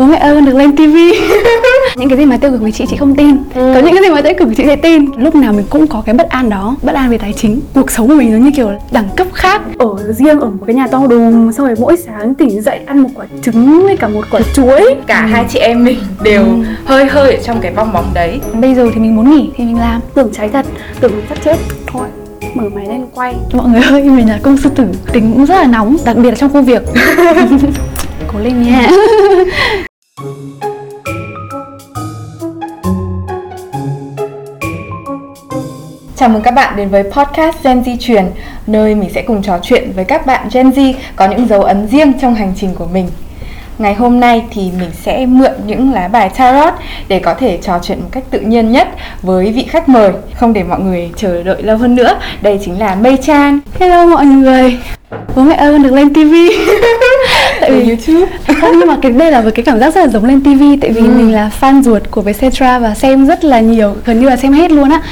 [0.00, 1.12] bố mẹ ơi con được lên tivi
[1.96, 3.36] những cái gì mà tiêu cực với chị chị không tin.
[3.54, 3.72] Ừ.
[3.74, 5.06] có những cái gì mà tiêu cực chị sẽ tin.
[5.16, 6.76] Lúc nào mình cũng có cái bất an đó.
[6.82, 7.60] Bất an về tài chính.
[7.74, 9.62] Cuộc sống của mình giống như kiểu đẳng cấp khác.
[9.78, 12.98] Ở riêng ở một cái nhà to đùng xong rồi mỗi sáng tỉnh dậy ăn
[12.98, 14.94] một quả trứng với cả một quả chuối.
[15.06, 15.26] Cả ừ.
[15.26, 16.62] hai chị em mình đều ừ.
[16.84, 18.40] hơi hơi ở trong cái bong bóng đấy.
[18.60, 20.00] Bây giờ thì mình muốn nghỉ thì mình làm.
[20.14, 20.66] Tưởng cháy thật
[21.00, 21.56] tưởng mình sắp chết.
[21.86, 22.08] Thôi
[22.54, 23.34] mở máy lên quay.
[23.52, 24.84] Mọi người ơi mình là công sư tử.
[25.12, 26.82] Tính cũng rất là nóng đặc biệt là trong công việc.
[28.32, 28.90] Cố lên nha
[30.20, 30.28] Chào
[36.28, 38.24] mừng các bạn đến với podcast Gen Z truyền,
[38.66, 41.86] nơi mình sẽ cùng trò chuyện với các bạn Gen Z có những dấu ấn
[41.86, 43.08] riêng trong hành trình của mình.
[43.78, 46.74] Ngày hôm nay thì mình sẽ mượn những lá bài tarot
[47.08, 48.88] để có thể trò chuyện một cách tự nhiên nhất
[49.22, 50.12] với vị khách mời.
[50.34, 53.60] Không để mọi người chờ đợi lâu hơn nữa, đây chính là Mei Chan.
[53.78, 54.78] Hello mọi người
[55.36, 56.48] bố mẹ ơi con được lên tivi
[57.70, 60.08] tại vì youtube không nhưng mà cái đây là một cái cảm giác rất là
[60.08, 61.10] giống lên tivi tại vì ừ.
[61.16, 64.52] mình là fan ruột của Vietcetera và xem rất là nhiều gần như là xem
[64.52, 65.02] hết luôn á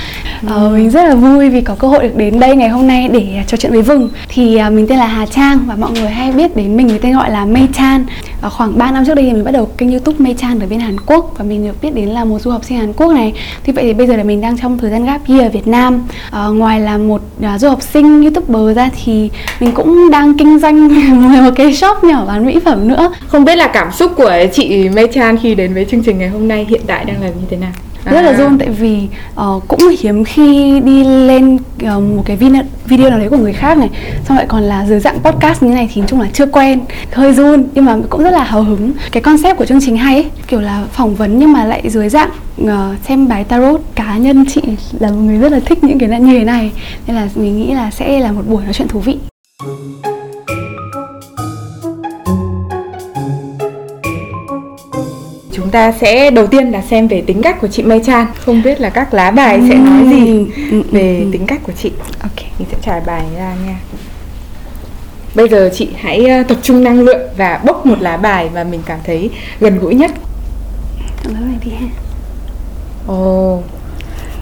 [0.42, 0.48] ừ.
[0.48, 3.08] ờ, mình rất là vui vì có cơ hội được đến đây ngày hôm nay
[3.12, 6.10] để trò chuyện với Vừng thì uh, mình tên là Hà Trang và mọi người
[6.10, 8.06] hay biết đến mình với tên gọi là Mei Chan
[8.40, 10.66] Ờ, khoảng 3 năm trước đây thì mình bắt đầu kênh youtube Mei Chan ở
[10.66, 13.12] bên Hàn Quốc và mình được biết đến là một du học sinh Hàn Quốc
[13.12, 13.32] này.
[13.64, 15.66] Thì vậy thì bây giờ là mình đang trong thời gian gap year ở Việt
[15.66, 16.06] Nam.
[16.30, 20.58] À, ngoài là một à, du học sinh youtuber ra thì mình cũng đang kinh
[20.58, 20.88] doanh
[21.44, 23.12] một cái shop nhỏ bán mỹ phẩm nữa.
[23.28, 26.28] Không biết là cảm xúc của chị Mei Chan khi đến với chương trình ngày
[26.28, 27.72] hôm nay hiện tại đang là như thế nào
[28.04, 29.08] rất là run tại vì
[29.40, 33.52] uh, cũng hiếm khi đi lên uh, một cái video, video nào đấy của người
[33.52, 33.88] khác này
[34.24, 36.80] xong lại còn là dưới dạng podcast như này thì chung là chưa quen.
[37.12, 38.92] Hơi run nhưng mà cũng rất là hào hứng.
[39.12, 42.08] Cái concept của chương trình hay ấy, kiểu là phỏng vấn nhưng mà lại dưới
[42.08, 42.30] dạng
[42.62, 42.68] uh,
[43.08, 44.44] xem bài tarot cá nhân.
[44.48, 44.62] Chị
[44.98, 46.72] là một người rất là thích những cái như thế này
[47.06, 49.18] nên là mình nghĩ là sẽ là một buổi nói chuyện thú vị
[55.68, 58.26] chúng ta sẽ đầu tiên là xem về tính cách của chị Mây Chan.
[58.44, 60.46] Không biết là các lá bài sẽ nói gì
[60.90, 61.92] về tính cách của chị.
[62.22, 63.76] Ok mình sẽ trải bài ra nha.
[65.34, 68.64] Bây giờ chị hãy ờ, tập trung năng lượng và bốc một lá bài mà
[68.64, 69.30] mình cảm thấy
[69.60, 70.10] gần gũi nhất.
[71.24, 71.86] Lá này đi ha.
[73.12, 73.64] Oh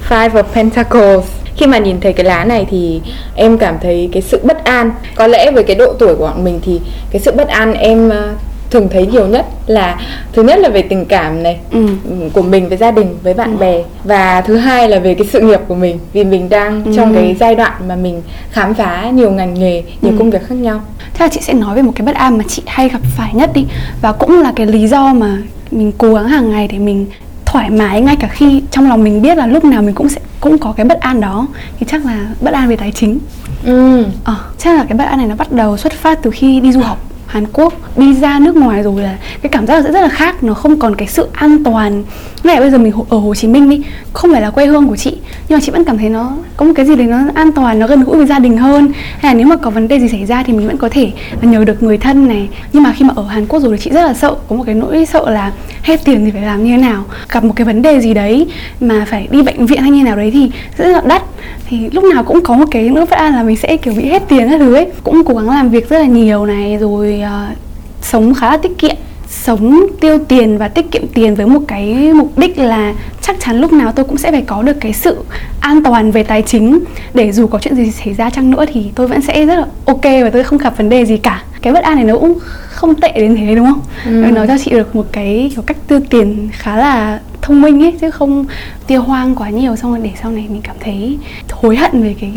[0.09, 1.25] five of pentacles.
[1.56, 3.00] Khi mà nhìn thấy cái lá này thì
[3.34, 4.91] em cảm thấy cái sự bất an.
[5.15, 8.09] Có lẽ với cái độ tuổi của bọn mình thì cái sự bất an em
[8.09, 8.34] ờ,
[8.76, 10.00] thường thấy nhiều nhất là
[10.32, 11.87] thứ nhất là về tình cảm này ừ.
[12.32, 13.56] của mình với gia đình với bạn ừ.
[13.56, 16.92] bè và thứ hai là về cái sự nghiệp của mình vì mình đang ừ.
[16.97, 20.16] trong cái giai đoạn mà mình khám phá nhiều ngành nghề nhiều ừ.
[20.19, 20.81] công việc khác nhau
[21.15, 23.34] thế là chị sẽ nói về một cái bất an mà chị hay gặp phải
[23.34, 23.66] nhất đi
[24.03, 25.38] và cũng là cái lý do mà
[25.70, 27.06] mình cố gắng hàng ngày để mình
[27.44, 30.20] thoải mái ngay cả khi trong lòng mình biết là lúc nào mình cũng sẽ
[30.41, 31.47] cũng có cái bất an đó
[31.78, 33.19] thì chắc là bất an về tài chính
[33.65, 34.04] ừ.
[34.25, 36.72] ờ, chắc là cái bất an này nó bắt đầu xuất phát từ khi đi
[36.72, 40.00] du học Hàn Quốc, đi ra nước ngoài rồi là cái cảm giác sẽ rất
[40.00, 42.04] là khác, nó không còn cái sự an toàn.
[42.44, 43.82] Ngay bây giờ mình ở Hồ Chí Minh đi
[44.12, 46.66] không phải là quê hương của chị, nhưng mà chị vẫn cảm thấy nó, có
[46.66, 48.92] một cái gì đấy nó an toàn, nó gần gũi với gia đình hơn.
[49.19, 51.12] Hay là nếu mà có vấn đề gì xảy ra thì mình vẫn có thể
[51.42, 52.48] nhờ được người thân này.
[52.72, 54.65] Nhưng mà khi mà ở Hàn Quốc rồi thì chị rất là sợ, có một
[54.66, 57.04] cái nỗi sợ là hết tiền thì phải làm như thế nào?
[57.32, 58.47] Gặp một cái vấn đề gì đấy
[58.81, 61.22] mà phải đi bệnh viện hay như nào đấy thì rất là đắt
[61.68, 64.08] thì lúc nào cũng có một cái nỗi bất an là mình sẽ kiểu bị
[64.08, 64.86] hết tiền các thứ ấy.
[65.04, 67.56] Cũng cố gắng làm việc rất là nhiều này rồi uh,
[68.02, 68.96] sống khá là tiết kiệm
[69.28, 73.60] sống tiêu tiền và tiết kiệm tiền với một cái mục đích là chắc chắn
[73.60, 75.16] lúc nào tôi cũng sẽ phải có được cái sự
[75.60, 76.78] an toàn về tài chính.
[77.14, 79.66] Để dù có chuyện gì xảy ra chăng nữa thì tôi vẫn sẽ rất là
[79.84, 81.42] ok và tôi không gặp vấn đề gì cả.
[81.62, 82.38] Cái bất an này nó cũng
[82.69, 83.81] không tệ đến thế đúng không?
[84.04, 84.10] Ừ.
[84.10, 87.92] nó cho chị được một cái kiểu cách tiêu tiền khá là thông minh ấy
[88.00, 88.44] chứ không
[88.86, 89.76] tiêu hoang quá nhiều.
[89.76, 91.19] Xong rồi để sau này mình cảm thấy
[91.50, 92.32] hối hận về cái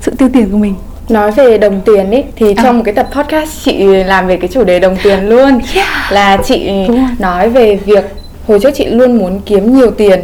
[0.00, 0.74] sự tiêu tiền của mình
[1.10, 2.62] nói về đồng tiền ấy thì à.
[2.62, 6.12] trong một cái tập podcast chị làm về cái chủ đề đồng tiền luôn yeah.
[6.12, 6.70] là chị
[7.18, 8.04] nói về việc
[8.46, 10.20] hồi trước chị luôn muốn kiếm nhiều tiền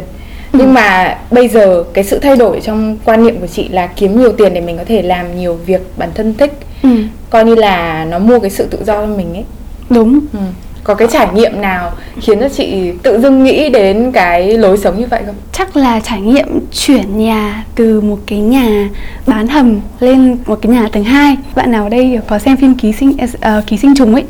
[0.51, 0.59] ừ.
[0.59, 4.19] nhưng mà bây giờ cái sự thay đổi trong quan niệm của chị là kiếm
[4.19, 6.53] nhiều tiền để mình có thể làm nhiều việc bản thân thích
[6.83, 6.89] ừ.
[7.29, 9.43] coi như là nó mua cái sự tự do cho mình ấy
[9.89, 10.39] đúng ừ
[10.87, 14.99] có cái trải nghiệm nào khiến cho chị tự dưng nghĩ đến cái lối sống
[14.99, 15.35] như vậy không?
[15.51, 18.89] Chắc là trải nghiệm chuyển nhà từ một cái nhà
[19.27, 22.75] bán hầm lên một cái nhà tầng 2 Bạn nào ở đây có xem phim
[22.75, 24.23] ký sinh uh, ký sinh trùng ấy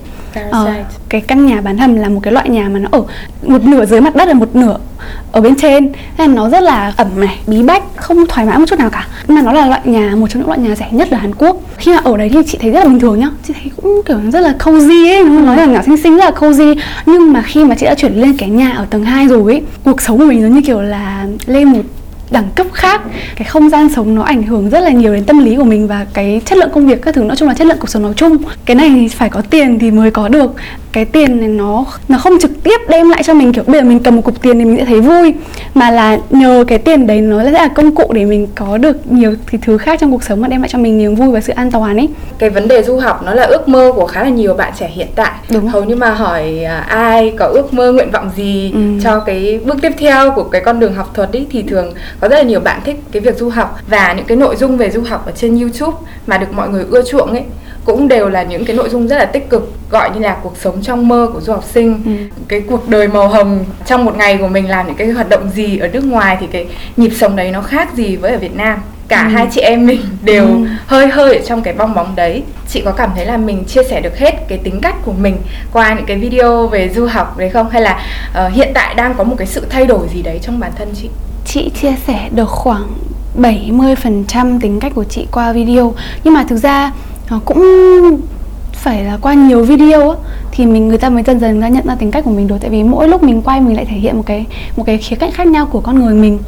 [0.51, 0.73] Ờ,
[1.09, 3.03] cái căn nhà bán hầm là một cái loại nhà mà nó ở
[3.43, 4.77] một nửa dưới mặt đất là một nửa
[5.31, 5.91] ở bên trên.
[6.17, 9.07] Nên nó rất là ẩm này bí bách không thoải mái một chút nào cả.
[9.27, 11.57] Mà nó là loại nhà một trong những loại nhà rẻ nhất ở Hàn Quốc.
[11.77, 13.29] Khi mà ở đấy thì chị thấy rất là bình thường nhá.
[13.47, 16.25] Chị thấy cũng kiểu rất là cozy ấy nó nói là nhỏ xinh xinh rất
[16.25, 16.75] là cozy.
[17.05, 19.61] Nhưng mà khi mà chị đã chuyển lên cái nhà ở tầng 2 rồi ấy
[19.83, 21.81] cuộc sống của mình giống như kiểu là lên một
[22.31, 23.01] đẳng cấp khác,
[23.35, 25.87] cái không gian sống nó ảnh hưởng rất là nhiều đến tâm lý của mình
[25.87, 28.03] và cái chất lượng công việc các thứ, nói chung là chất lượng cuộc sống
[28.03, 28.37] nói chung.
[28.65, 30.51] Cái này thì phải có tiền thì mới có được.
[30.91, 33.87] Cái tiền này nó nó không trực tiếp đem lại cho mình, kiểu bây giờ
[33.87, 35.33] mình cầm một cục tiền thì mình sẽ thấy vui
[35.77, 39.11] mà là nhờ cái tiền đấy nó sẽ là công cụ để mình có được
[39.11, 41.53] nhiều thứ khác trong cuộc sống mà đem lại cho mình niềm vui và sự
[41.53, 44.29] an toàn ấy cái vấn đề du học nó là ước mơ của khá là
[44.29, 45.67] nhiều bạn trẻ hiện tại Đúng.
[45.67, 48.79] hầu như mà hỏi à, ai có ước mơ nguyện vọng gì Ừ.
[49.03, 52.27] cho cái bước tiếp theo của cái con đường học thuật ấy thì thường có
[52.27, 54.89] rất là nhiều bạn thích cái việc du học và những cái nội dung về
[54.91, 55.97] du học ở trên YouTube
[56.27, 57.43] mà được mọi người ưa chuộng ấy
[57.87, 60.57] cũng đều là những cái nội dung rất là tích cực gọi như là cuộc
[60.57, 62.11] sống trong mơ của du học sinh Ừ.
[62.47, 65.49] cái cuộc đời màu hồng trong một ngày của mình làm những cái hoạt động
[65.55, 66.65] gì ở nước ngoài thì cái
[66.97, 69.29] nhịp sống đấy nó khác gì với ở Việt Nam cả Ừ.
[69.33, 70.65] hai chị em mình đều Ừ.
[70.87, 73.83] hơi hơi ở trong cái bong bóng đấy chị có cảm thấy là mình chia
[73.83, 75.37] sẻ được hết cái tính cách của mình
[75.73, 77.99] qua những cái video về du học đấy không hay là
[78.33, 80.87] ờ, hiện tại đang có một cái sự thay đổi gì đấy trong bản thân
[81.01, 81.09] chị
[81.45, 82.87] chị chia sẻ được khoảng
[83.41, 85.93] 70% tính cách của chị qua video
[86.23, 86.91] nhưng mà thực ra
[87.29, 87.61] nó cũng
[88.73, 90.17] phải là qua nhiều video á
[90.51, 92.57] thì mình người ta mới dần dần ra nhận ra tính cách của mình được
[92.61, 94.45] tại vì mỗi lúc mình quay mình lại thể hiện một cái
[94.75, 96.39] một cái khía cạnh khác nhau của con người mình.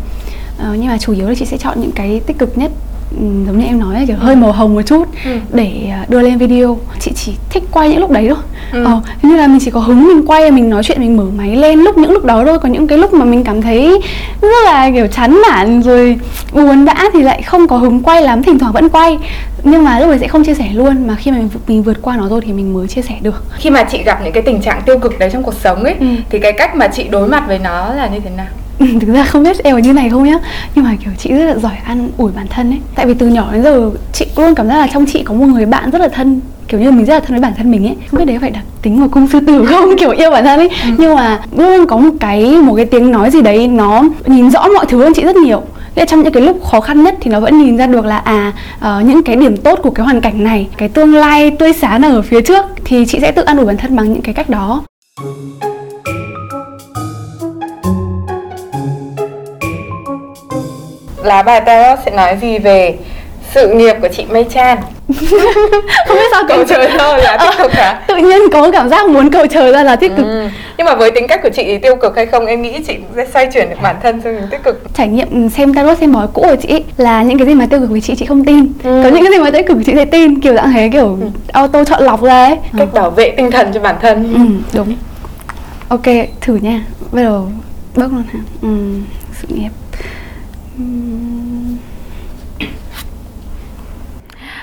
[0.58, 2.72] Ờ, nhưng mà chủ yếu là chị sẽ chọn những cái tích cực nhất
[3.18, 5.32] giống như em nói là kiểu hơi màu hồng một chút Ừ.
[5.54, 6.78] để à, đưa lên video.
[7.00, 8.38] Chị chỉ thích quay những lúc đấy thôi.
[8.72, 8.84] Ừ.
[8.86, 11.56] ờ, như là mình chỉ có hứng mình quay mình nói chuyện mình mở máy
[11.56, 12.60] lên lúc những lúc đó thôi.
[12.60, 14.02] Còn những cái lúc mà mình cảm thấy
[14.42, 16.20] rất là kiểu chán nản rồi
[16.54, 18.44] buồn đã thì lại không có hứng quay lắm.
[18.44, 19.18] Thỉnh thoảng vẫn quay
[19.64, 21.08] nhưng mà lúc đấy sẽ không chia sẻ luôn.
[21.08, 23.44] Mà khi mà mình, mình vượt qua nó rồi thì mình mới chia sẻ được.
[23.58, 25.96] Khi mà chị gặp những cái tình trạng tiêu cực đấy trong cuộc sống ấy
[26.00, 26.06] Ừ.
[26.30, 28.46] thì cái cách mà chị đối mặt với nó là như thế nào
[29.02, 30.40] thực ra không biết em có như này không nhá.
[30.76, 32.80] Nhưng mà kiểu chị rất là giỏi ăn ủi bản thân ấy.
[32.96, 35.46] Tại vì từ nhỏ đến giờ chị luôn cảm giác là trong chị có một
[35.46, 37.88] người bạn rất là thân kiểu như mình rất là thân với bản thân mình
[37.88, 37.96] ấy.
[38.12, 39.98] Không biết đấy phải đặc tính của cung sư tử không?
[39.98, 40.70] Kiểu yêu bản thân ấy.
[40.98, 44.68] Nhưng mà luôn có một cái một cái tiếng nói gì đấy nó nhìn rõ
[44.68, 45.60] mọi thứ hơn chị rất nhiều.
[45.96, 48.06] Nghĩa là trong những cái lúc khó khăn nhất thì nó vẫn nhìn ra được
[48.06, 51.52] là à ờ, những cái điểm tốt của cái hoàn cảnh này cái tương lai
[51.52, 54.22] tươi sáng ở phía trước thì chị sẽ tự an ủi bản thân bằng những
[54.22, 54.84] cái cách đó
[61.30, 62.96] lá bài tarot sẽ nói gì về
[63.54, 64.78] sự nghiệp của chị Mây Chan?
[66.08, 68.02] Không biết sao cầu trời thôi là tích cực hả?
[68.08, 70.26] Tự nhiên có cảm giác muốn cầu trời ra là tích cực.
[70.26, 70.48] Ừ.
[70.78, 72.94] Nhưng mà với tính cách của chị thì tiêu cực hay không em nghĩ chị
[72.94, 74.82] cũng sẽ xoay chuyển được bản thân sang hướng tích cực.
[74.96, 77.66] trải nghiệm xem tarot xem bói cũ của chị ấy, là những cái gì mà
[77.70, 78.72] tiêu cực với chị chị không tin.
[78.84, 79.02] Ừ.
[79.04, 81.18] có những cái gì mà tiêu cực chị sẽ tin kiểu dạng thế kiểu
[81.54, 82.58] auto chọn lọc ra ấy.
[82.78, 84.34] Cách bảo vệ tinh thần cho bản thân.
[84.34, 84.96] ừ, đúng.
[85.90, 86.06] Ok
[86.42, 86.82] thử nha.
[87.12, 87.48] Bắt đầu
[87.96, 88.40] bước luôn hả?
[88.62, 88.68] Ừ,
[89.42, 89.70] sự nghiệp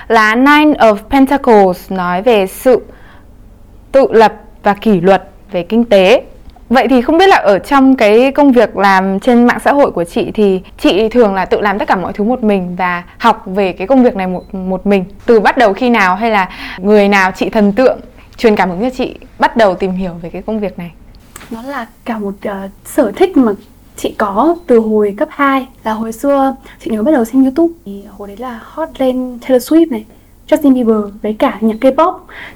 [0.08, 2.82] Lá Nine of Pentacles nói về sự
[3.92, 6.22] tự lập và kỷ luật về kinh tế.
[6.68, 9.90] Vậy thì không biết là ở trong cái công việc làm trên mạng xã hội
[9.90, 13.02] của chị thì chị thường là tự làm tất cả mọi thứ một mình và
[13.18, 15.04] học về cái công việc này một một mình.
[15.26, 16.48] Từ bắt đầu khi nào hay là
[16.78, 18.00] người nào chị thần tượng
[18.36, 20.90] truyền cảm hứng cho chị bắt đầu tìm hiểu về cái công việc này?
[21.50, 23.52] nó là cả một uh, sở thích mà
[23.96, 27.74] chị có từ hồi cấp 2 là hồi xưa chị nhớ bắt đầu xem youtube.
[27.86, 30.04] Thì hồi đấy là hot lên Taylor Swift này
[30.48, 32.14] Justin Bieber với cả nhạc K-pop.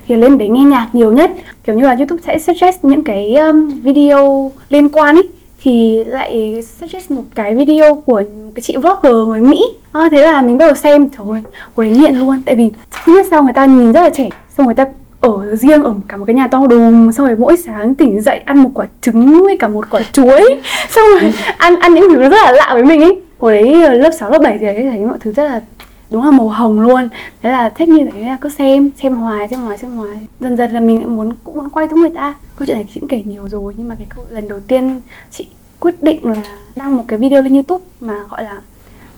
[0.08, 1.30] Thì lên để nghe nhạc nhiều nhất.
[1.64, 5.28] Kiểu như là YouTube sẽ suggest những cái um, video liên quan ấy
[5.62, 8.22] thì lại suggest một cái video của
[8.54, 9.64] cái chị vlogger người Mỹ.
[9.92, 11.08] À, thế là mình bắt đầu xem.
[11.08, 11.42] Trời ơi
[11.76, 12.42] hồi đấy nghiện luôn.
[12.46, 12.70] Tại vì
[13.04, 14.86] không biết sao người ta nhìn rất là trẻ xong người ta
[15.20, 18.38] ở riêng ở cả một cái nhà to đùng xong rồi mỗi sáng tỉnh dậy
[18.44, 20.60] ăn một quả trứng với cả một quả chuối.
[20.90, 23.20] Xong rồi ăn ăn những thứ rất là lạ với mình ấy.
[23.38, 25.60] Hồi đấy ờ, lớp 6, lớp 7 thì ấy, thấy mọi thứ rất là
[26.10, 27.08] đúng là màu hồng luôn.
[27.42, 30.18] Thế là thích như thế là cứ xem xem hoài xem hoài xem hoài.
[30.40, 32.34] Dần dần là mình muốn cũng muốn quay giống người ta.
[32.56, 35.00] Câu chuyện này chị cũng kể nhiều rồi nhưng mà cái câu lần đầu tiên
[35.30, 35.46] chị
[35.80, 36.42] quyết định là
[36.76, 38.60] đăng một cái video lên youtube mà gọi là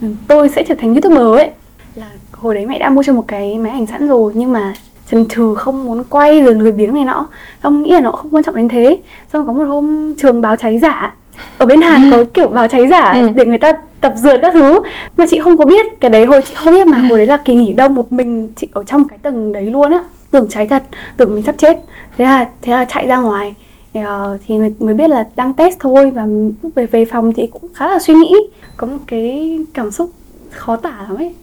[0.01, 1.51] ừ, tôi sẽ trở thành youtuber ấy.
[1.95, 4.75] Là hồi đấy mẹ đã mua cho một cái máy ảnh sẵn rồi nhưng mà
[5.11, 7.27] chần chừ không muốn quay rồi lười biếng này nọ.
[7.63, 8.99] Xong nghĩ là nó không quan trọng đến thế.
[9.33, 11.15] Xong có một hôm trường báo cháy giả
[11.59, 13.29] ở bên Hàn có kiểu báo cháy giả Ừ.
[13.35, 14.81] để người ta tập dượt các thứ
[15.17, 15.87] mà chị không có biết.
[16.01, 18.49] Cái đấy hồi chị không biết mà hồi đấy là kỳ nghỉ đông một mình
[18.57, 20.05] chị ở trong cái tầng đấy luôn á.
[20.31, 20.83] Tưởng cháy thật
[21.17, 21.77] tưởng mình sắp chết.
[22.19, 23.55] Thế là thế là chạy ra ngoài.
[23.95, 26.27] Thì, ờ, thì mới, mới biết là đang test thôi và
[26.63, 28.35] lúc về về phòng thì cũng khá là suy nghĩ.
[28.77, 30.11] Có một cái cảm xúc
[30.51, 31.35] khó tả lắm ấy.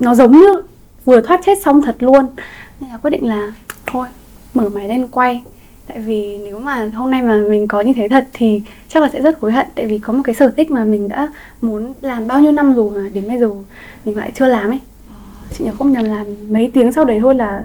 [0.00, 0.62] Nó giống như
[1.04, 2.26] vừa thoát chết xong thật luôn
[2.80, 3.52] nên là quyết định là
[3.86, 4.06] thôi
[4.54, 5.42] mở máy lên quay.
[5.86, 9.08] Tại vì nếu mà hôm nay mà mình có như thế thật thì chắc là
[9.12, 9.66] sẽ rất hối hận.
[9.74, 11.28] Tại vì có một cái sở thích mà mình đã
[11.62, 13.48] muốn làm bao nhiêu năm rồi mà đến bây giờ
[14.04, 14.80] mình lại chưa làm ấy.
[15.58, 17.62] Chị nhớ không nhầm là mấy tiếng sau đấy thôi là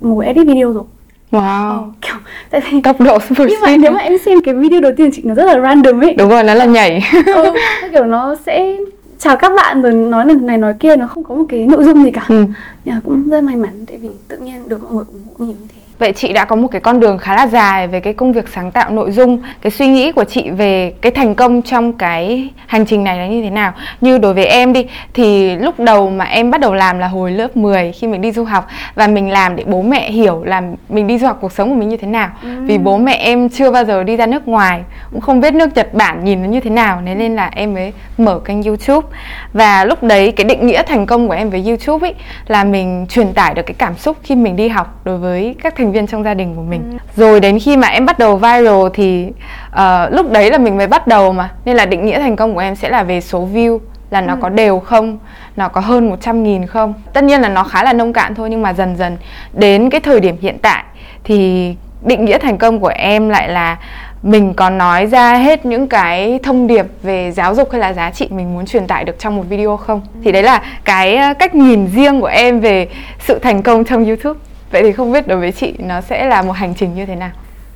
[0.00, 0.84] ngồi edit video rồi.
[1.30, 1.68] Wow.
[1.68, 2.16] Ờ, kiểu
[2.50, 5.10] tại vì Tốc độ super nhưng mà nếu mà em xem cái video đầu tiên
[5.14, 6.14] chị nó rất là random ấy.
[6.14, 7.02] Đúng rồi, nó là nhảy.
[7.26, 7.52] ừ,
[7.92, 8.76] kiểu nó sẽ
[9.18, 12.04] chào các bạn rồi nói này nói kia nó không có một cái nội dung
[12.04, 12.44] gì cả Ừ.
[12.84, 15.54] nhưng cũng rất may mắn tại vì tự nhiên được mọi người ủng hộ nhiều
[15.60, 18.12] như thế Vậy chị đã có một cái con đường khá là dài về cái
[18.14, 21.62] công việc sáng tạo nội dung Cái suy nghĩ của chị về cái thành công
[21.62, 23.72] trong cái hành trình này là như thế nào?
[24.00, 27.30] Như đối với em đi Thì lúc đầu mà em bắt đầu làm là hồi
[27.30, 30.62] lớp 10 khi mình đi du học Và mình làm để bố mẹ hiểu là
[30.88, 32.28] mình đi du học cuộc sống của mình như thế nào.
[32.42, 35.74] Vì bố mẹ em chưa bao giờ đi ra nước ngoài Cũng không biết nước
[35.74, 39.08] Nhật Bản nhìn nó như thế nào Thế nên là em mới mở kênh youtube.
[39.52, 42.14] Và lúc đấy cái định nghĩa thành công của em với youtube ấy
[42.46, 45.76] Là mình truyền tải được cái cảm xúc khi mình đi học đối với các
[45.76, 46.98] thành viên trong gia đình của mình.
[47.16, 49.32] Rồi đến khi mà em bắt đầu viral thì
[49.70, 51.50] ờ, lúc đấy là mình mới bắt đầu mà.
[51.64, 53.78] Nên là định nghĩa thành công của em sẽ là về số view
[54.10, 55.18] là nó có đều không
[55.56, 56.94] nó có hơn 100 nghìn không.
[57.12, 59.16] Tất nhiên là nó khá là nông cạn thôi nhưng mà dần dần
[59.52, 60.84] đến cái thời điểm hiện tại
[61.24, 63.76] thì định nghĩa thành công của em lại là
[64.22, 68.10] mình có nói ra hết những cái thông điệp về giáo dục hay là giá
[68.10, 70.00] trị mình muốn truyền tải được trong một video không?
[70.24, 72.88] Thì đấy là cái ờ, cách nhìn riêng của em về
[73.18, 76.42] sự thành công trong youtube vậy thì không biết đối với chị nó sẽ là
[76.42, 77.30] một hành trình như thế nào?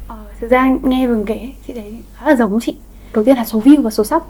[0.09, 2.75] Ờ, thực ra nghe vừng kể chị thấy khá là giống chị.
[3.15, 4.23] Đầu tiên là số view và số sub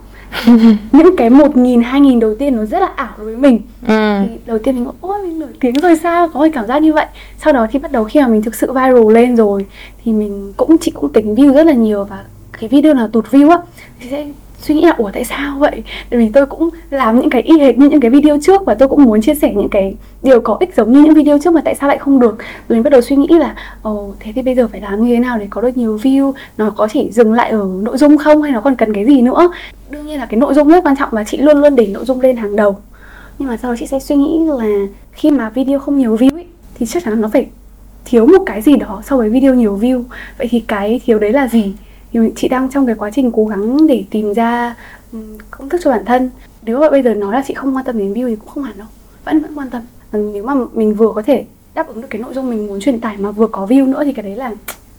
[0.92, 3.60] những cái một nghìn hai nghìn đầu tiên nó rất là ảo đối với mình.
[3.86, 4.20] Ừ.
[4.28, 6.28] thì đầu tiên mình nghĩ ôi mình nổi tiếng rồi sao?
[6.28, 7.06] Có cái cảm giác như vậy?
[7.38, 9.66] Sau đó thì bắt đầu khi mà mình thực sự viral lên rồi
[10.04, 12.24] thì mình cũng chị cũng tính view rất là nhiều và
[12.60, 13.58] cái video nào tụt view á
[14.00, 14.26] thì sẽ
[14.60, 15.82] suy nghĩ là ủa tại sao vậy?
[16.10, 18.74] Tại vì tôi cũng làm những cái y hệt như những cái video trước và
[18.74, 21.54] tôi cũng muốn chia sẻ những cái điều có ích giống như những video trước
[21.54, 22.38] mà tại sao lại không được.
[22.38, 25.14] Rồi mình bắt đầu suy nghĩ là ồ thế thì bây giờ phải làm như
[25.14, 26.32] thế nào để có được nhiều view?
[26.58, 29.22] Nó có chỉ dừng lại ở nội dung không hay nó còn cần cái gì
[29.22, 29.50] nữa?
[29.90, 32.04] Đương nhiên là cái nội dung rất quan trọng và chị luôn luôn để nội
[32.04, 32.76] dung lên hàng đầu.
[33.38, 36.34] Nhưng mà sau đó chị sẽ suy nghĩ là khi mà video không nhiều view
[36.34, 37.46] ấy, thì chắc chắn là nó phải
[38.04, 40.02] thiếu một cái gì đó so với video nhiều view.
[40.38, 41.72] Vậy thì cái thiếu đấy là gì?
[42.12, 44.74] Thì chị đang trong cái quá trình cố gắng để tìm ra
[45.50, 46.30] công thức cho bản thân.
[46.62, 48.64] Nếu mà bây giờ nói là chị không quan tâm đến view thì cũng không
[48.64, 48.86] hẳn đâu.
[49.24, 49.82] Vẫn vẫn quan tâm.
[50.12, 53.00] Nếu mà mình vừa có thể đáp ứng được cái nội dung mình muốn truyền
[53.00, 54.50] tải mà vừa có view nữa thì cái đấy là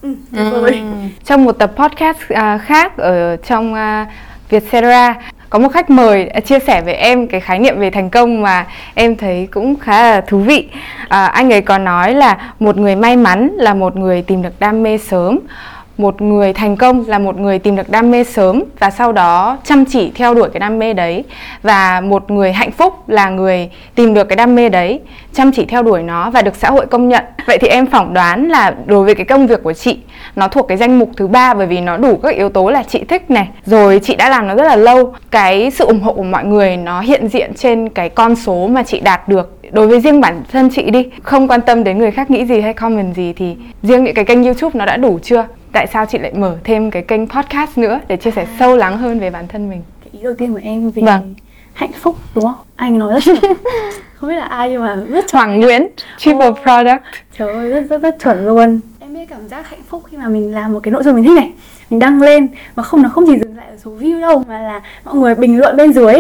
[0.01, 0.82] ừ, tuyệt vời.
[1.25, 4.08] Trong một tập podcast à, khác ở trong à,
[4.50, 5.15] Vietcetera
[5.50, 8.41] có một khách mời đã chia sẻ với em cái khái niệm về thành công
[8.41, 10.70] mà em thấy cũng khá là thú vị.
[11.08, 14.60] À, anh ấy có nói là một người may mắn là một người tìm được
[14.60, 15.39] đam mê sớm
[15.98, 19.58] một người thành công là một người tìm được đam mê sớm và sau đó
[19.64, 21.24] chăm chỉ theo đuổi cái đam mê đấy.
[21.64, 25.00] Và một người hạnh phúc là người tìm được cái đam mê đấy,
[25.34, 27.24] chăm chỉ theo đuổi nó và được xã hội công nhận.
[27.48, 29.98] Vậy thì em phỏng đoán là đối với cái công việc của chị,
[30.36, 32.84] nó thuộc cái danh mục thứ ba bởi vì nó đủ các yếu tố là
[32.84, 33.48] chị thích này.
[33.66, 35.14] Rồi chị đã làm nó rất là lâu.
[35.32, 38.84] Cái sự ủng hộ của mọi người nó hiện diện trên cái con số mà
[38.84, 39.58] chị đạt được.
[39.72, 42.62] Đối với riêng bản thân chị đi, không quan tâm đến người khác nghĩ gì
[42.62, 45.46] hay comment gì thì riêng những cái kênh youtube nó đã đủ chưa?
[45.72, 48.98] Tại sao chị lại mở thêm cái kênh podcast nữa để chia sẻ sâu lắng
[48.98, 49.82] hơn về bản thân mình?
[50.04, 51.36] Cái ý đầu tiên của em về Vâng.
[51.74, 52.56] hạnh phúc đúng không?
[52.75, 53.54] Anh nói rất chuẩn.
[54.16, 55.40] Không biết là ai nhưng mà rất chuẩn.
[55.44, 55.88] Hoàng Nguyễn
[56.18, 56.51] Triple Ồ.
[56.51, 57.04] Product.
[57.38, 58.80] Trời ơi, rất, rất, rất chuẩn luôn.
[59.00, 61.24] Em biết cảm giác hạnh phúc khi mà mình làm một cái nội dung mình
[61.24, 61.51] thích này.
[61.90, 64.62] Mình đăng lên Mà không nó không chỉ dừng lại ở số view đâu Mà
[64.62, 66.13] là mọi người bình luận bên dưới.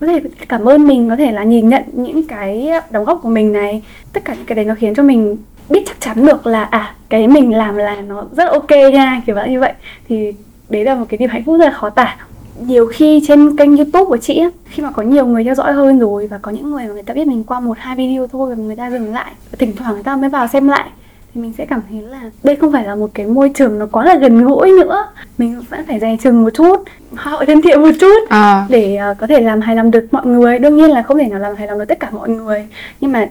[0.00, 3.28] Có thể cảm ơn mình, có thể là nhìn nhận những cái đóng góp của
[3.28, 3.82] mình này.
[4.12, 5.36] Tất cả những cái đấy nó khiến cho mình
[5.68, 9.34] biết chắc chắn được là À, cái mình làm là nó rất ok nha Kiểu
[9.34, 9.72] vậy như vậy.
[10.08, 10.32] Thì
[10.68, 12.16] đấy là một cái niềm hạnh phúc rất là khó tả.
[12.60, 15.72] Nhiều khi trên kênh youtube của chị á khi mà có nhiều người theo dõi
[15.72, 18.26] hơn rồi và có những người mà người ta biết mình qua một hai video
[18.26, 20.90] thôi và người ta dừng lại và thỉnh thoảng người ta mới vào xem lại
[21.36, 23.86] thì mình sẽ cảm thấy là đây không phải là một cái môi trường nó
[23.92, 25.06] quá là gần gũi nữa.
[25.38, 26.82] Mình vẫn phải dè chừng một chút
[27.14, 30.26] họ thân thiện một chút à, để ờ, có thể làm hài lòng được mọi
[30.26, 30.58] người.
[30.58, 32.68] Đương nhiên là không thể nào làm hài lòng được tất cả mọi người.
[33.00, 33.28] Nhưng mà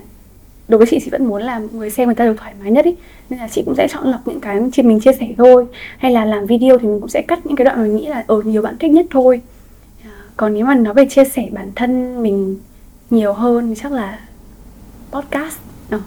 [0.67, 2.85] đối với chị chị vẫn muốn là người xem người ta được thoải mái nhất
[2.85, 2.95] ý.
[3.29, 5.65] Nên là chị cũng sẽ chọn lọc những cái chị mình chia sẻ thôi.
[5.97, 8.23] Hay là làm video thì mình cũng sẽ cắt những cái đoạn mình nghĩ là
[8.27, 9.41] ở nhiều bạn thích nhất thôi.
[10.03, 12.57] À, còn nếu mà nói về chia sẻ bản thân mình
[13.09, 14.19] nhiều hơn thì chắc là
[15.11, 15.57] podcast.
[15.89, 15.99] Ờ.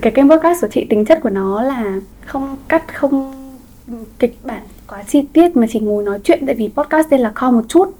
[0.00, 3.32] cái kênh podcast của chị tính chất của nó là không cắt không
[4.18, 6.46] kịch bản quá chi tiết mà chỉ ngồi nói chuyện.
[6.46, 7.94] Tại vì podcast đây là kho một chút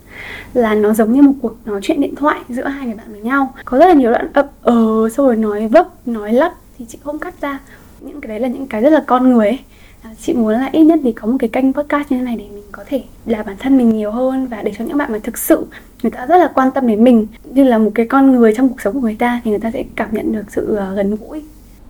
[0.54, 3.20] là nó giống như một cuộc nói chuyện điện thoại giữa hai người bạn với
[3.20, 3.54] nhau.
[3.64, 6.98] Có rất là nhiều đoạn ấp ờ xong rồi nói vấp, nói lắp, thì chị
[7.04, 7.60] không cắt ra.
[8.00, 9.58] Những cái đấy là những cái rất là con người ấy.
[10.02, 12.36] À, chị muốn là ít nhất thì có một cái kênh podcast như thế này
[12.36, 15.12] để mình có thể là bản thân mình nhiều hơn và để cho những bạn
[15.12, 15.66] mà thực sự
[16.02, 17.26] người ta rất là quan tâm đến mình.
[17.44, 19.70] Như là một cái con người trong cuộc sống của người ta thì người ta
[19.70, 21.42] sẽ cảm nhận được sự ờ, gần gũi.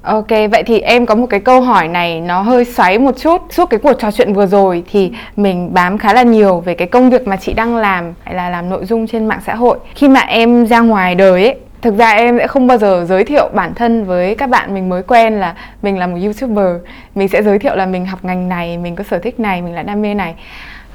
[0.02, 3.42] Ok, vậy thì em có một cái câu hỏi này nó hơi xoáy một chút.
[3.50, 6.88] Suốt cái cuộc trò chuyện vừa rồi thì mình bám khá là nhiều về cái
[6.88, 9.78] công việc mà chị đang làm Hay là làm nội dung trên mạng xã hội.
[9.94, 13.24] Khi mà em ra ngoài đời ấy Thực ra em sẽ không bao giờ giới
[13.24, 16.76] thiệu bản thân với các bạn mình mới quen là mình là một youtuber.
[17.14, 19.74] Mình sẽ giới thiệu là mình học ngành này, mình có sở thích này, mình
[19.74, 20.34] là đam mê này.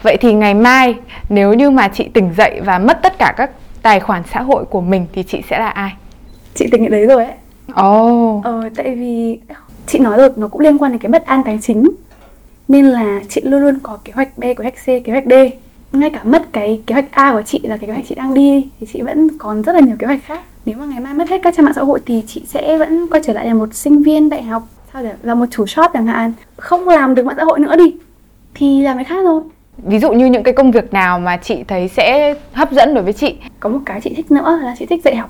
[0.01, 0.95] Vậy thì ngày mai
[1.29, 4.65] nếu như mà chị tỉnh dậy và mất tất cả các tài khoản xã hội
[4.65, 5.91] của mình thì chị sẽ là ai?
[6.55, 7.33] Chị tỉnh dậy đấy rồi ấy
[7.73, 8.37] ồ.
[8.37, 8.43] Oh.
[8.43, 9.39] ờ tại vì
[9.87, 11.89] chị nói rồi nó cũng liên quan đến cái bất an tài chính.
[12.67, 15.33] Nên là chị luôn luôn có kế hoạch B kế hoạch C kế hoạch D.
[15.91, 18.33] Ngay cả mất cái kế hoạch A của chị là cái kế hoạch chị đang
[18.33, 20.41] đi thì chị vẫn còn rất là nhiều kế hoạch khác.
[20.65, 23.07] Nếu mà ngày mai mất hết các trang mạng xã hội thì chị sẽ vẫn
[23.11, 25.91] quay trở lại là một sinh viên đại học sao để là một chủ shop
[25.93, 26.33] chẳng hạn.
[26.57, 27.95] Không làm được mạng xã hội nữa đi
[28.53, 29.41] thì làm cái khác thôi
[29.77, 33.03] ví dụ như những cái công việc nào mà chị thấy sẽ hấp dẫn đối
[33.03, 33.35] với chị?
[33.59, 35.29] Có một cái chị thích nữa là chị thích dạy học.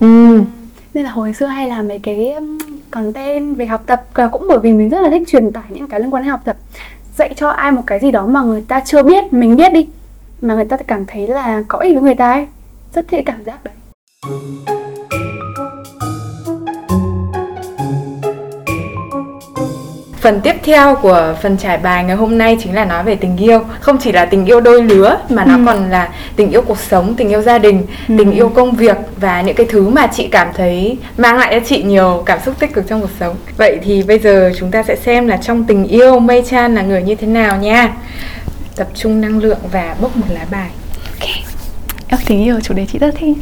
[0.00, 0.40] Ừ
[0.94, 2.34] nên là hồi xưa hay làm mấy cái
[2.90, 6.00] content về học tập cũng bởi vì mình rất là thích truyền tải những cái
[6.00, 6.56] liên quan đến học tập.
[7.16, 9.88] Dạy cho ai một cái gì đó mà người ta chưa biết, mình biết đi,
[10.40, 12.46] mà người ta cảm thấy là có ích với người ta ấy.
[12.94, 13.74] Rất thích cảm giác đấy.
[20.22, 23.36] Phần tiếp theo của phần trải bài ngày hôm nay chính là nói về tình
[23.36, 23.60] yêu.
[23.80, 25.62] Không chỉ là tình yêu đôi lứa mà nó ừ.
[25.66, 28.14] còn là tình yêu cuộc sống, tình yêu gia đình, ừ.
[28.18, 31.66] tình yêu công việc Và những cái thứ mà chị cảm thấy mang lại cho
[31.66, 33.36] chị nhiều cảm xúc tích cực trong cuộc sống.
[33.56, 36.82] Vậy thì bây giờ chúng ta sẽ xem là trong tình yêu Mei Chan là
[36.82, 37.92] người như thế nào nha.
[38.76, 40.70] Tập trung năng lượng và bốc một lá bài.
[41.20, 41.30] Ok.
[42.08, 43.36] Em tình yêu chủ đề chị rất thích.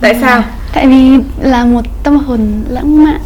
[0.00, 0.42] Tại sao?
[0.74, 1.10] Tại vì
[1.40, 3.20] là một tâm hồn lãng mạn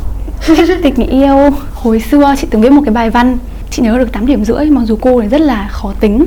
[0.83, 1.51] tình yêu.
[1.75, 3.39] Hồi xưa chị từng viết một cái bài văn,
[3.71, 6.25] chị nhớ được 8 điểm rưỡi, mặc dù cô này rất là khó tính.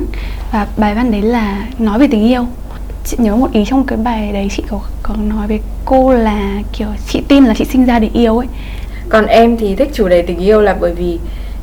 [0.52, 2.46] Và bài văn đấy là nói về tình yêu.
[3.04, 6.62] Chị nhớ một ý trong cái bài đấy chị có có nói với cô là,
[6.72, 8.46] kiểu, chị tin là chị sinh ra để yêu ấy.
[9.08, 11.18] Còn em thì thích chủ đề tình yêu là bởi vì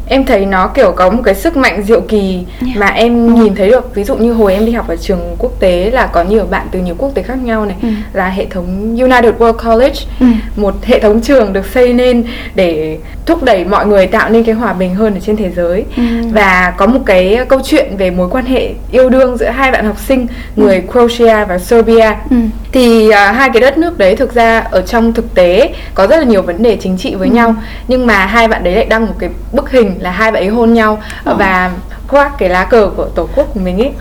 [0.07, 2.77] em thấy nó kiểu có một cái sức mạnh diệu kỳ yeah.
[2.77, 3.43] mà em ừ.
[3.43, 6.07] nhìn thấy được ví dụ như hồi em đi học ở trường quốc tế là
[6.07, 7.87] có nhiều bạn từ nhiều quốc tế khác nhau này ừ.
[8.13, 10.25] là hệ thống United World College ừ.
[10.55, 12.23] một hệ thống trường được xây nên
[12.55, 15.85] để thúc đẩy mọi người tạo nên cái hòa bình hơn ở trên thế giới
[15.97, 16.03] ừ.
[16.31, 19.85] và có một cái câu chuyện về mối quan hệ yêu đương giữa hai bạn
[19.85, 20.81] học sinh người ừ.
[20.91, 22.37] Croatia và Serbia ừ.
[22.71, 26.17] thì uh, hai cái đất nước đấy thực ra ở trong thực tế có rất
[26.17, 27.33] là nhiều vấn đề chính trị với ừ.
[27.33, 27.55] nhau
[27.87, 30.49] nhưng mà hai bạn đấy lại đăng một cái bức hình là hai bạn ấy
[30.49, 31.35] hôn nhau ừ.
[31.37, 31.71] và
[32.07, 33.91] khoác cái lá cờ của tổ quốc của mình ấy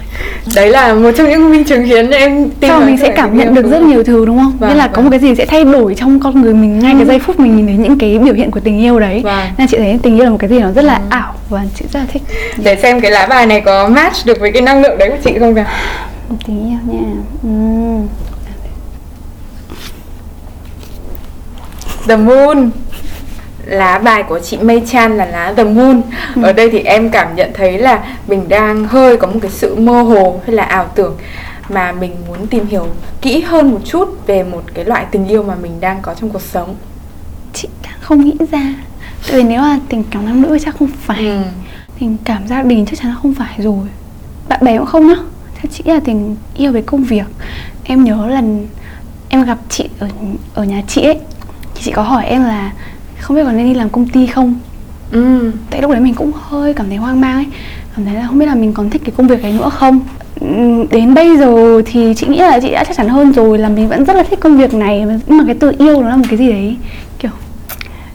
[0.54, 3.54] đấy là một trong những minh chứng khiến em tin Sau mình sẽ cảm nhận
[3.54, 4.94] được rất nhiều thứ đúng không vâng, nên là vâng.
[4.94, 6.98] có một cái gì sẽ thay đổi trong con người mình ngay ừ.
[6.98, 9.48] cái giây phút mình nhìn thấy những cái biểu hiện của tình yêu đấy vâng.
[9.58, 11.02] nên chị thấy tình yêu là một cái gì nó rất là ừ.
[11.08, 12.22] ảo và chị rất là thích
[12.56, 15.18] để xem cái lá bài này có match được với cái năng lượng đấy của
[15.24, 15.66] chị không nào
[16.46, 17.02] tình yêu nha
[17.42, 17.48] ừ.
[22.08, 22.70] The Moon
[23.66, 26.02] lá bài của chị Mei Chan là lá The Moon.
[26.34, 26.42] Ừ.
[26.42, 29.76] ở đây thì em cảm nhận thấy là mình đang hơi có một cái sự
[29.76, 31.16] mơ hồ hay là ảo tưởng
[31.68, 32.86] mà mình muốn tìm hiểu
[33.20, 36.30] kỹ hơn một chút về một cái loại tình yêu mà mình đang có trong
[36.30, 36.74] cuộc sống.
[37.52, 38.74] Chị đang không nghĩ ra.
[39.28, 41.26] Tại vì nếu là tình cảm nam nữ chắc không phải.
[41.26, 41.42] Ừ.
[41.98, 43.86] tình cảm gia đình chắc chắn là không phải rồi.
[44.48, 45.16] Bạn bè cũng không nhá.
[45.54, 47.26] Theo chị là tình yêu về công việc.
[47.84, 48.66] Em nhớ lần
[49.28, 50.08] em gặp chị ở
[50.54, 51.18] ở nhà chị ấy
[51.74, 52.72] thì chị có hỏi em là
[53.24, 54.54] không biết còn nên đi làm công ty không?
[55.12, 55.52] Ừ.
[55.70, 57.46] tại lúc đấy mình cũng hơi cảm thấy hoang mang ấy.
[57.96, 60.00] Cảm thấy là không biết là mình còn thích cái công việc ấy nữa không?
[60.40, 63.68] Ừ, đến bây giờ thì chị nghĩ là chị đã chắc chắn hơn rồi là
[63.68, 65.06] mình vẫn rất là thích công việc này.
[65.26, 66.76] Nhưng mà cái từ yêu nó là một cái gì đấy
[67.18, 67.30] kiểu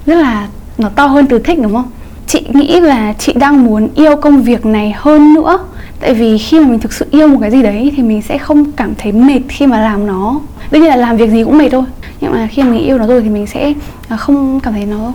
[0.06, 1.89] rất là nó to hơn từ thích đúng không?
[2.28, 5.60] Chị nghĩ là chị đang muốn yêu công việc này hơn nữa.
[6.00, 8.38] Tại vì khi mà mình thực sự yêu một cái gì đấy thì mình sẽ
[8.38, 10.39] không cảm thấy mệt khi mà làm nó
[10.71, 11.84] đương nhiên là làm việc gì cũng mệt thôi.
[12.21, 13.73] Nhưng mà khi mà mình yêu nó rồi thì mình sẽ
[14.08, 15.13] à, không cảm thấy nó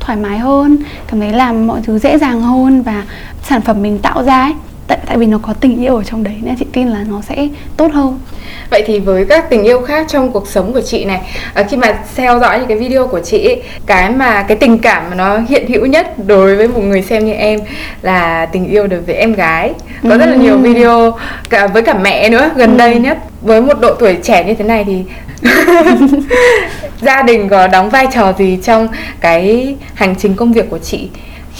[0.00, 3.04] thoải mái hơn, cảm thấy làm mọi thứ dễ dàng hơn và
[3.42, 4.52] sản phẩm mình tạo ra ấy
[4.88, 7.22] tại tại vì nó có tình yêu ở trong đấy nên chị tin là nó
[7.28, 8.18] sẽ tốt hơn
[8.70, 11.20] vậy thì với các tình yêu khác trong cuộc sống của chị này
[11.54, 15.10] à, khi mà theo dõi những cái video của chị cái mà cái tình cảm
[15.10, 17.60] mà nó hiện hữu nhất đối với một người xem như em
[18.02, 20.18] là tình yêu đối với em gái có ừ.
[20.18, 21.18] rất là nhiều video
[21.50, 22.76] cả với cả mẹ nữa gần ừ.
[22.76, 25.02] đây nhất với một độ tuổi trẻ như thế này thì
[27.00, 28.88] gia đình có đóng vai trò gì trong
[29.20, 31.08] cái hành trình công việc của chị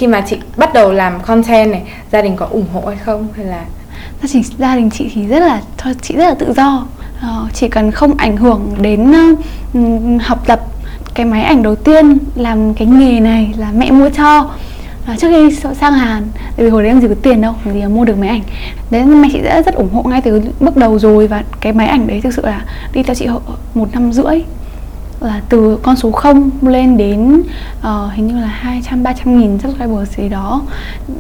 [0.03, 3.29] khi mà chị bắt đầu làm content này gia đình có ủng hộ hay không?
[3.37, 3.65] Hay là
[4.23, 6.87] gia đình gia đình chị thì rất là thôi chị rất là tự do.
[7.21, 9.81] Ờ, chỉ cần không ảnh hưởng đến ờ,
[10.21, 10.61] học tập
[11.15, 14.51] cái máy ảnh đầu tiên làm cái nghề này là mẹ mua cho.
[15.07, 17.87] À, trước khi sang Hàn tại vì hồi đấy em gì có tiền đâu thì
[17.87, 18.43] mua được máy ảnh.
[18.91, 21.87] Đấy mẹ chị đã rất ủng hộ ngay từ bước đầu rồi và cái máy
[21.87, 23.27] ảnh đấy thực sự là đi theo chị
[23.75, 24.43] một năm rưỡi
[25.25, 27.43] là từ con số 0 lên đến
[27.79, 30.63] uh, hình như là 200 300 nghìn subscriber gì đó.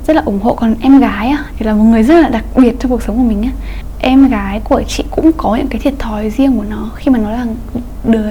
[0.06, 2.44] Rất là ủng hộ còn em gái á, thì là một người rất là đặc
[2.56, 3.50] biệt trong cuộc sống của mình á.
[4.00, 6.90] Em gái của chị cũng có những cái thiệt thòi riêng của nó.
[6.94, 7.46] Khi mà nó là
[8.04, 8.26] đứa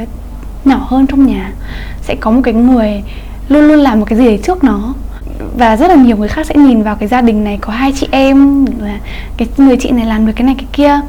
[0.65, 1.53] nhỏ hơn trong nhà
[2.01, 3.03] sẽ có một cái người
[3.49, 4.93] luôn luôn làm một cái gì đấy trước nó.
[5.57, 7.91] Và rất là nhiều người khác sẽ nhìn vào cái gia đình này có hai
[7.91, 8.99] chị em là
[9.37, 10.99] cái người chị này làm được cái này cái kia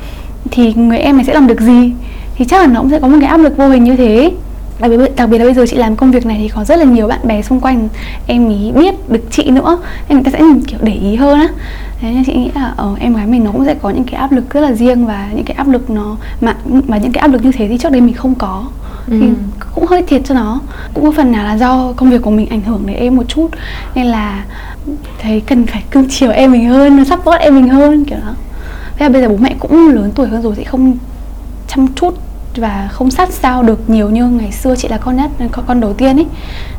[0.50, 1.92] thì người em này sẽ làm được gì?
[2.34, 4.32] Thì chắc là nó cũng sẽ có một cái áp lực vô hình như thế
[4.82, 6.78] đặc biệt đặc biệt là bây giờ chị làm công việc này thì có rất
[6.78, 7.88] là nhiều bạn bè xung quanh
[8.26, 9.78] em ý biết được chị nữa.
[10.08, 11.48] Nên người ta sẽ kiểu để ý hơn á.
[12.00, 14.04] Thế nên chị nghĩ là ở ờ, em gái mình nó cũng sẽ có những
[14.04, 16.56] cái áp lực rất là riêng và những cái áp lực nó mà
[16.88, 18.64] mà những cái áp lực như thế thì trước đây mình không có.
[19.10, 19.16] Ừ.
[19.20, 19.26] thì
[19.74, 20.60] cũng hơi thiệt cho nó.
[20.94, 23.24] Cũng có phần nào là do công việc của mình ảnh hưởng đến em một
[23.28, 23.48] chút.
[23.94, 24.44] Nên là
[25.18, 28.34] thấy cần phải cưng chiều em mình hơn support em mình hơn kiểu đó.
[28.96, 30.96] Thế là bây giờ bố mẹ cũng lớn tuổi hơn rồi thì không
[31.68, 32.14] chăm chút
[32.56, 35.80] và không sát sao được nhiều như ngày xưa chị là con nhất con, con
[35.80, 36.26] đầu tiên ấy.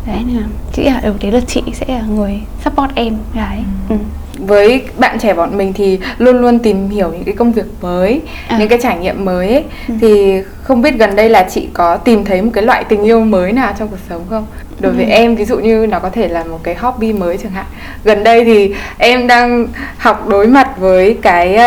[0.08, 0.42] Đấy là
[0.74, 3.64] chị đầu đấy là chị sẽ là người support em gái.
[3.90, 3.96] Ừ.
[3.96, 4.02] Ừ
[4.46, 8.22] với bạn trẻ bọn mình thì luôn luôn tìm hiểu những cái công việc mới
[8.48, 8.58] à.
[8.60, 9.64] những cái trải nghiệm mới ấy.
[9.88, 9.94] Ừ.
[10.02, 13.20] thì không biết gần đây là chị có tìm thấy một cái loại tình yêu
[13.20, 14.46] mới nào trong cuộc sống không
[14.80, 15.10] đối với ừ.
[15.10, 17.66] em ví dụ như nó có thể là một cái hobby mới chẳng hạn
[18.04, 21.58] gần đây thì em đang học đối mặt với cái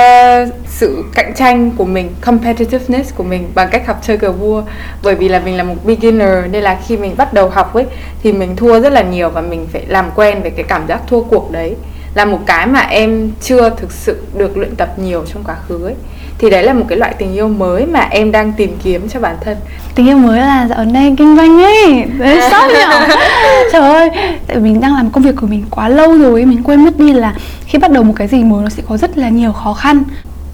[0.44, 4.62] uh, sự cạnh tranh của mình competitiveness của mình bằng cách học chơi cờ vua
[5.02, 7.84] bởi vì là mình là một beginner nên là khi mình bắt đầu học ấy
[8.22, 11.00] thì mình thua rất là nhiều và mình phải làm quen với cái cảm giác
[11.06, 11.74] thua cuộc đấy
[12.16, 15.84] là một cái mà em chưa thực sự được luyện tập nhiều trong quá khứ
[15.84, 15.94] ấy.
[16.38, 19.20] Thì đấy là một cái loại tình yêu mới mà em đang tìm kiếm cho
[19.20, 19.56] bản thân.
[19.94, 22.04] Tình yêu mới là dạo này kinh doanh ấy.
[22.18, 23.06] Đấy sốc nhở
[23.72, 24.10] trời ơi
[24.46, 27.12] tại mình đang làm công việc của mình quá lâu rồi mình quên mất đi
[27.12, 27.34] là
[27.66, 30.02] khi bắt đầu một cái gì mới nó sẽ có rất là nhiều khó khăn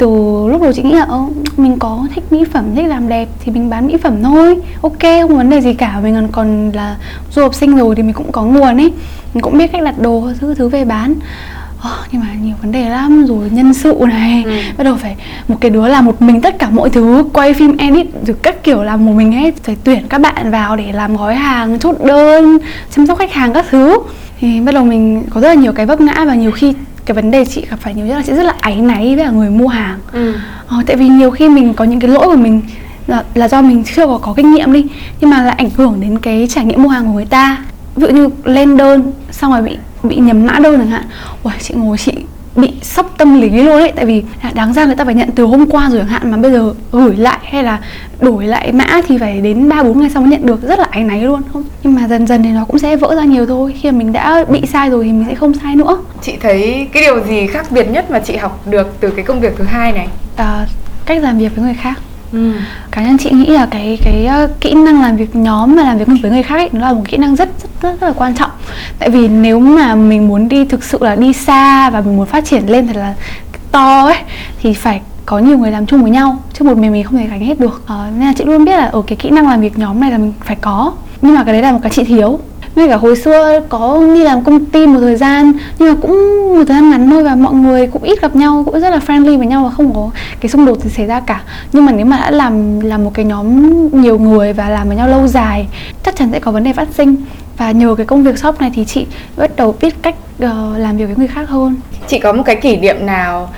[0.03, 0.09] từ
[0.49, 1.21] lúc đầu chị nghĩ là Ơ,
[1.57, 4.57] mình có thích mỹ phẩm thích làm đẹp thì mình bán mỹ phẩm thôi.
[4.83, 6.97] Ok không vấn đề gì cả mình còn còn là
[7.31, 8.93] du học sinh rồi thì mình cũng có nguồn ấy.
[9.35, 11.15] Mình cũng biết cách đặt đồ thứ thứ về bán.
[11.79, 14.43] Oh, nhưng mà nhiều vấn đề lắm rồi nhân sự này.
[14.45, 14.53] Ừ.
[14.79, 15.17] bắt đầu phải
[15.49, 18.65] một cái đứa làm một mình tất cả mọi thứ quay phim edit rồi các
[18.65, 21.97] kiểu làm một mình hết phải tuyển các bạn vào để làm gói hàng chốt
[22.05, 22.59] đơn
[22.97, 23.99] chăm sóc khách hàng các thứ.
[24.41, 27.15] Thì bắt đầu mình có rất là nhiều cái vấp ngã và nhiều khi cái
[27.15, 29.31] vấn đề chị gặp phải nhiều nhất là chị rất là áy náy với cả
[29.31, 29.99] người mua hàng.
[30.13, 30.35] Ừ.
[30.67, 32.63] ờ, tại vì nhiều khi mình có những cái lỗi của mình
[33.07, 34.87] là, là do mình chưa có, có kinh nghiệm đi
[35.21, 37.65] nhưng mà lại ảnh hưởng đến cái trải nghiệm mua hàng của người ta.
[37.97, 41.05] Ví dụ như lên đơn xong rồi bị bị nhầm mã đơn chẳng hạn.
[41.43, 42.13] Ui chị ngồi chị
[42.57, 43.93] bị sốc tâm lý luôn ấy.
[43.97, 46.37] Tại vì đáng ra người ta phải nhận từ hôm qua rồi chẳng hạn mà
[46.37, 47.81] bây giờ gửi lại hay là
[48.21, 50.63] đổi lại mã thì phải đến ba bốn ngày sau mới nhận được.
[50.63, 51.43] Rất là áy náy luôn.
[51.53, 53.75] Không nhưng mà dần dần thì nó cũng sẽ vỡ ra nhiều thôi.
[53.81, 55.99] Khi mà mình đã bị sai rồi thì mình sẽ không sai nữa.
[56.23, 59.41] Chị thấy cái điều gì khác biệt nhất mà chị học được từ cái công
[59.41, 60.09] việc thứ hai này?
[60.37, 60.67] À,
[61.07, 61.99] cách làm việc với người khác
[62.33, 62.53] Ừ.
[62.91, 65.99] cá nhân chị nghĩ là cái cái uh, kỹ năng làm việc nhóm và làm
[65.99, 68.13] việc với người khác ấy, nó là một kỹ năng rất rất rất, rất là
[68.17, 68.51] quan trọng.
[68.99, 72.27] Tại vì nếu mà mình muốn đi thực sự là đi xa và mình muốn
[72.27, 73.15] phát triển lên thật là
[73.73, 74.19] to ấy
[74.63, 77.27] thì phải có nhiều người làm chung với nhau chứ một mình mình không thể
[77.27, 77.83] gánh hết được.
[77.87, 80.11] À, nên là chị luôn biết là ở cái kỹ năng làm việc nhóm này
[80.11, 80.93] là mình phải có.
[81.23, 82.39] Nhưng mà cái đấy là một cái chị thiếu
[82.75, 86.13] ngay cả hồi xưa có đi làm công ty một thời gian nhưng mà cũng
[86.59, 89.01] một thời gian ngắn thôi và mọi người cũng ít gặp nhau cũng rất là
[89.07, 91.43] friendly với nhau và không có cái xung đột gì xảy ra cả.
[91.73, 94.97] Nhưng mà nếu mà đã làm làm một cái nhóm nhiều người và làm với
[94.97, 95.67] nhau lâu dài
[96.03, 97.17] chắc chắn sẽ có vấn đề phát sinh.
[97.57, 99.07] Và nhờ cái công việc shop này thì chị
[99.37, 101.77] bắt đầu biết cách uh, làm việc với người khác hơn.
[102.09, 103.49] Chị có một cái kỷ niệm nào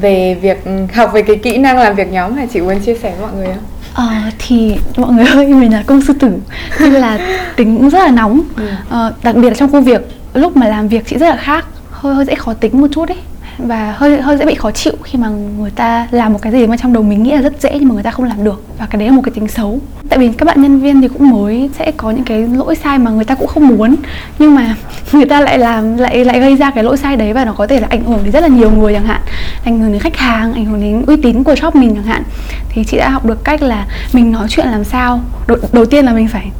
[0.00, 3.12] về việc học về cái kỹ năng làm việc nhóm mà chị muốn chia sẻ
[3.18, 3.73] với mọi người không?
[3.94, 4.06] Ờ,
[4.38, 6.32] thì mọi người ơi mình là công sư tử
[6.80, 7.18] nên là
[7.56, 8.68] tính cũng rất là nóng ừ.
[8.90, 10.00] ờ, đặc biệt là trong công việc
[10.34, 13.08] lúc mà làm việc chị rất là khác hơi hơi dễ khó tính một chút
[13.08, 13.18] ấy
[13.58, 16.66] và hơi hơi dễ bị khó chịu khi mà người ta làm một cái gì
[16.66, 18.62] mà trong đầu mình nghĩ là rất dễ nhưng mà người ta không làm được.
[18.78, 19.78] Và cái đấy là một cái tính xấu.
[20.08, 22.98] Tại vì các bạn nhân viên thì cũng mới sẽ có những cái lỗi sai
[22.98, 23.96] mà người ta cũng không muốn.
[24.38, 24.76] Nhưng mà
[25.12, 27.66] người ta lại làm lại lại gây ra cái lỗi sai đấy và nó có
[27.66, 29.20] thể là ảnh hưởng đến rất là nhiều người chẳng hạn.
[29.64, 32.22] Ảnh hưởng đến khách hàng ảnh hưởng đến uy tín của shop mình chẳng hạn.
[32.68, 36.04] Thì chị đã học được cách là mình nói chuyện làm sao đầu, đầu tiên
[36.04, 36.50] là mình phải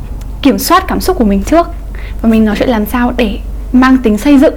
[0.43, 1.67] kiểm soát cảm xúc của mình trước.
[2.23, 3.39] Và mình nói chuyện làm sao để
[3.73, 4.55] mang tính xây dựng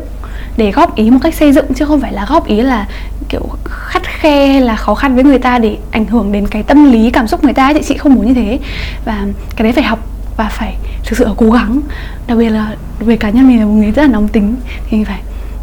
[0.58, 2.88] để góp ý một cách xây dựng chứ không phải là góp ý là
[3.30, 6.64] kiểu khắt khe hay là khó khăn với người ta để ảnh hưởng đến cái
[6.64, 8.60] tâm lý cảm xúc người ta thì chị không muốn như thế.
[9.06, 10.00] Và cái đấy phải học
[10.38, 11.80] và phải thực sự cố gắng.
[12.28, 14.56] Đặc biệt là về cá nhân mình là một người rất là nóng tính
[14.90, 15.20] thì phải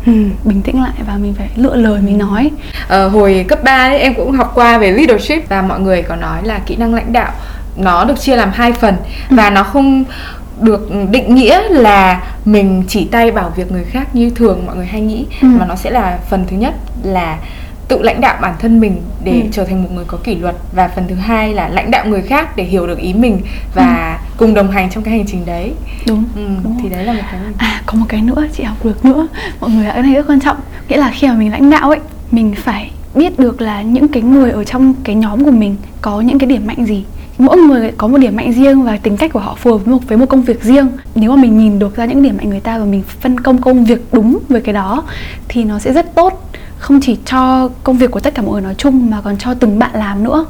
[0.07, 0.13] Ừ,
[0.45, 2.51] bình tĩnh lại và mình phải lựa lời mình nói.
[2.89, 6.17] Ờ, hồi cấp 3 ấy, em cũng học qua về leadership và mọi người có
[6.17, 7.33] nói là kỹ năng lãnh đạo
[7.77, 8.97] nó được chia làm hai phần
[9.31, 9.37] ừ.
[9.37, 10.05] và nó không
[10.61, 14.87] được định nghĩa là mình chỉ tay bảo việc người khác như thường mọi người
[14.87, 15.49] hay nghĩ ừ.
[15.49, 17.38] mà nó sẽ là phần thứ nhất là
[17.88, 19.49] tự lãnh đạo bản thân mình để ừ.
[19.53, 22.23] trở thành một người có kỷ luật và phần thứ hai là lãnh đạo người
[22.23, 23.40] khác để hiểu được ý mình
[23.75, 24.35] và ừ.
[24.37, 25.73] cùng đồng hành trong cái hành trình đấy
[26.07, 28.85] đúng, ừ, đúng thì đấy là một cái à có một cái nữa chị học
[28.85, 29.29] được nữa
[29.61, 30.57] mọi người cái này rất quan trọng
[30.88, 34.23] nghĩa là khi mà mình lãnh đạo ấy mình phải biết được là những cái
[34.23, 37.05] người ở trong cái nhóm của mình có những cái điểm mạnh gì
[37.38, 39.92] mỗi người có một điểm mạnh riêng và tính cách của họ phù hợp với
[39.94, 40.88] một với một công việc riêng.
[41.14, 43.59] Nếu mà mình nhìn được ra những điểm mạnh người ta và mình phân công
[43.61, 45.03] công việc đúng với cái đó
[45.49, 46.51] thì nó sẽ rất tốt.
[46.79, 49.55] Không chỉ cho công việc của tất cả mọi người nói chung mà còn cho
[49.55, 50.47] từng bạn làm nữa.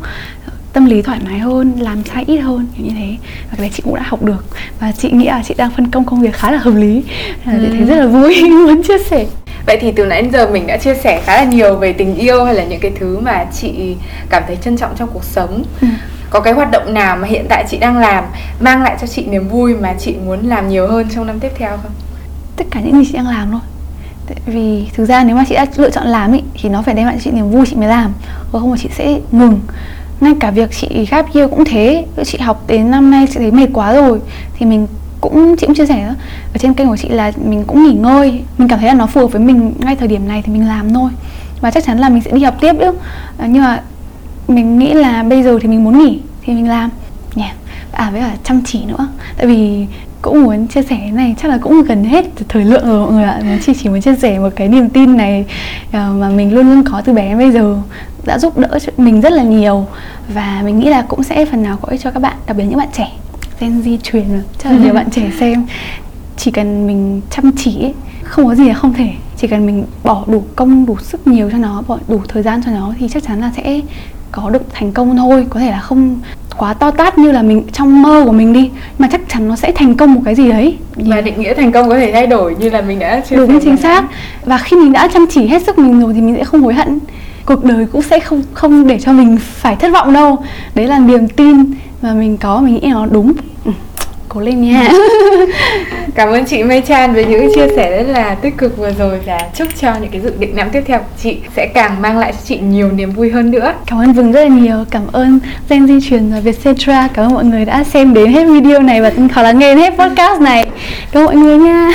[0.73, 3.17] Tâm lý thoải mái hơn làm sai ít hơn kiểu như thế.
[3.51, 4.45] Và cái đấy chị cũng đã học được.
[4.81, 7.03] Và chị nghĩ là chị đang phân công công việc khá là hợp lý.
[7.45, 7.85] Là chị thấy Ừ.
[7.85, 9.27] rất là vui muốn chia sẻ.
[9.67, 12.15] Vậy thì từ nãy đến giờ mình đã chia sẻ khá là nhiều về tình
[12.15, 13.97] yêu hay là những cái thứ mà chị
[14.31, 15.63] cảm thấy trân trọng trong cuộc sống.
[15.81, 15.89] Ừ.
[16.35, 18.25] Có cái hoạt động nào mà hiện tại chị đang làm
[18.61, 21.53] mang lại cho chị niềm vui mà chị muốn làm nhiều hơn trong năm tiếp
[21.57, 21.91] theo không?
[22.57, 23.61] tất cả những gì chị đang làm thôi.
[24.27, 26.95] Tại vì thực ra nếu mà chị đã lựa chọn làm ý, thì nó phải
[26.95, 28.13] đem lại cho chị niềm vui chị mới làm.
[28.53, 29.61] Còn không là chị sẽ ngừng.
[30.21, 32.05] Ngay cả việc chị gap year cũng thế.
[32.25, 34.21] Chị học đến năm nay chị thấy mệt quá rồi
[34.59, 34.87] thì mình
[35.21, 36.15] cũng chị cũng chia sẻ đó.
[36.55, 38.43] Ở trên kênh của chị là mình cũng nghỉ ngơi.
[38.59, 40.69] Mình cảm thấy là nó phù hợp với mình ngay thời điểm này thì mình
[40.69, 41.11] làm thôi.
[41.61, 42.93] Và chắc chắn là mình sẽ đi học tiếp chứ.
[43.39, 43.83] À, nhưng mà
[44.55, 46.91] mình nghĩ là bây giờ thì mình muốn nghỉ thì mình làm.
[47.37, 47.55] Yeah.
[47.93, 49.09] à với cả chăm chỉ nữa.
[49.37, 49.87] Tại vì
[50.23, 53.13] cũng muốn chia sẻ cái này chắc là cũng gần hết thời lượng rồi mọi
[53.13, 53.41] người ạ.
[53.45, 55.45] Muốn chị chỉ muốn chia sẻ một cái niềm tin này
[55.93, 57.77] ờ, mà mình luôn luôn có từ bé đến bây giờ
[58.27, 59.87] đã giúp đỡ mình rất là nhiều.
[60.35, 62.65] Và mình nghĩ là cũng sẽ phần nào có ích cho các bạn đặc biệt
[62.65, 63.13] những bạn trẻ
[63.61, 64.25] Gen Z truyền
[64.63, 65.67] chắc là nhiều bạn trẻ xem.
[66.37, 69.09] Chỉ cần mình chăm chỉ ấy, không có gì là không thể.
[69.37, 72.63] Chỉ cần mình bỏ đủ công đủ sức nhiều cho nó bỏ đủ thời gian
[72.65, 73.81] cho nó thì chắc chắn là sẽ
[74.33, 76.21] có được thành công thôi có thể là không
[76.57, 79.57] quá to tát như là mình trong mơ của mình đi mà chắc chắn nó
[79.57, 80.77] sẽ thành công một cái gì đấy.
[80.97, 83.61] Và định nghĩa thành công có thể thay đổi như là mình đã chia đúng
[83.61, 84.05] chính xác.
[84.45, 86.75] Và khi mình đã chăm chỉ hết sức mình rồi thì mình sẽ không hối
[86.75, 86.99] hận.
[87.47, 90.39] Cuộc đời cũng sẽ không không để cho mình phải thất vọng đâu.
[90.75, 91.57] Đấy là niềm tin
[92.03, 93.33] mà mình có mình nghĩ nó đúng.
[94.35, 94.89] Cố lên nha.
[96.15, 99.21] Cảm ơn chị Mây Chan với những chia sẻ rất là tích cực vừa rồi
[99.27, 102.19] và chúc cho những cái dự định năm tiếp theo của chị sẽ càng mang
[102.19, 103.75] lại cho chị nhiều niềm vui hơn nữa.
[103.87, 107.09] cảm ơn Vừng rất là nhiều cảm ơn Gen Di truyền và Vietcetera.
[107.15, 109.79] Cảm ơn mọi người đã xem đến hết video này và hoặc là nghe đến
[109.79, 110.67] hết podcast này.
[111.13, 111.93] Cảm ơn mọi người nha